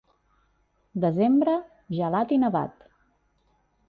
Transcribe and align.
Desembre, 1.03 1.53
gelat 1.97 2.33
i 2.39 2.39
nevat. 2.45 2.89